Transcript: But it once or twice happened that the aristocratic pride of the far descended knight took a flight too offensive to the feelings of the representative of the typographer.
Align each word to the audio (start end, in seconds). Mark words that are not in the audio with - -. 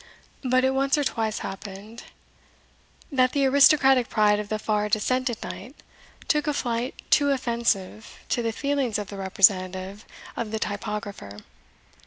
But 0.41 0.63
it 0.63 0.73
once 0.73 0.97
or 0.97 1.03
twice 1.03 1.37
happened 1.45 2.05
that 3.11 3.33
the 3.33 3.45
aristocratic 3.45 4.09
pride 4.09 4.39
of 4.39 4.49
the 4.49 4.57
far 4.57 4.89
descended 4.89 5.37
knight 5.43 5.75
took 6.27 6.47
a 6.47 6.55
flight 6.55 6.99
too 7.11 7.29
offensive 7.29 8.17
to 8.29 8.41
the 8.41 8.51
feelings 8.51 8.97
of 8.97 9.09
the 9.09 9.17
representative 9.17 10.03
of 10.35 10.49
the 10.49 10.57
typographer. 10.57 11.37